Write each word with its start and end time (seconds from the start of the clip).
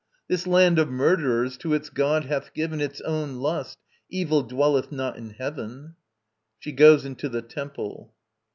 This 0.27 0.47
land 0.47 0.79
of 0.79 0.89
murderers 0.89 1.57
to 1.57 1.75
its 1.75 1.91
god 1.91 2.25
hath 2.25 2.55
given 2.55 2.81
Its 2.81 3.01
own 3.01 3.35
lust; 3.35 3.77
evil 4.09 4.41
dwelleth 4.41 4.91
not 4.91 5.15
in 5.15 5.29
heaven. 5.29 5.93
[SHE 6.57 6.71
GOES 6.71 7.05
INTO 7.05 7.29
THE 7.29 7.43
TEMPLE. 7.43 8.11